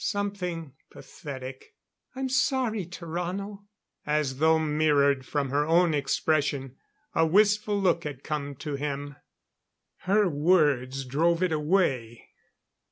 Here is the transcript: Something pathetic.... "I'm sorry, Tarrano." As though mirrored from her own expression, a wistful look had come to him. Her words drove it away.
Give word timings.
Something 0.03 0.73
pathetic.... 0.89 1.75
"I'm 2.15 2.27
sorry, 2.27 2.87
Tarrano." 2.87 3.65
As 4.03 4.39
though 4.39 4.57
mirrored 4.57 5.27
from 5.27 5.51
her 5.51 5.63
own 5.63 5.93
expression, 5.93 6.75
a 7.13 7.23
wistful 7.27 7.79
look 7.79 8.03
had 8.03 8.23
come 8.23 8.55
to 8.55 8.73
him. 8.73 9.17
Her 9.97 10.27
words 10.27 11.05
drove 11.05 11.43
it 11.43 11.51
away. 11.51 12.29